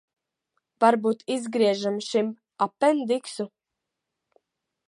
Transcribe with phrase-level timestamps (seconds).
[0.83, 2.33] Varbūt izgriežam šim
[2.69, 3.49] apendiksu?